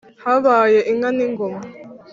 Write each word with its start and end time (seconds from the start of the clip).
habaye 0.23 0.79
inka 0.91 1.09
n’ingoma, 1.15 1.59